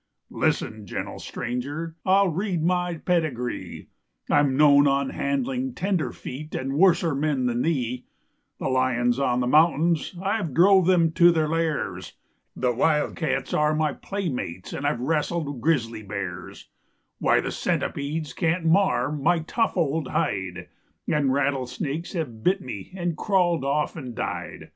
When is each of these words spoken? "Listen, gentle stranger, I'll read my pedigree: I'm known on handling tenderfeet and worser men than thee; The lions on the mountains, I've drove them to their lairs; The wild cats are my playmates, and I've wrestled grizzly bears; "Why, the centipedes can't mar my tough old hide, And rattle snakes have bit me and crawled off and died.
"Listen, 0.31 0.87
gentle 0.87 1.19
stranger, 1.19 1.95
I'll 2.07 2.29
read 2.29 2.63
my 2.63 2.95
pedigree: 2.95 3.89
I'm 4.31 4.57
known 4.57 4.87
on 4.87 5.11
handling 5.11 5.75
tenderfeet 5.75 6.55
and 6.55 6.73
worser 6.73 7.13
men 7.13 7.45
than 7.45 7.61
thee; 7.61 8.05
The 8.57 8.67
lions 8.67 9.19
on 9.19 9.41
the 9.41 9.45
mountains, 9.45 10.15
I've 10.19 10.55
drove 10.55 10.87
them 10.87 11.11
to 11.11 11.31
their 11.31 11.47
lairs; 11.47 12.13
The 12.55 12.73
wild 12.73 13.15
cats 13.15 13.53
are 13.53 13.75
my 13.75 13.93
playmates, 13.93 14.73
and 14.73 14.87
I've 14.87 15.01
wrestled 15.01 15.61
grizzly 15.61 16.01
bears; 16.01 16.67
"Why, 17.19 17.39
the 17.39 17.51
centipedes 17.51 18.33
can't 18.33 18.65
mar 18.65 19.11
my 19.11 19.41
tough 19.45 19.77
old 19.77 20.07
hide, 20.07 20.67
And 21.07 21.31
rattle 21.31 21.67
snakes 21.67 22.13
have 22.13 22.43
bit 22.43 22.59
me 22.61 22.91
and 22.97 23.15
crawled 23.15 23.63
off 23.63 23.95
and 23.95 24.15
died. 24.15 24.69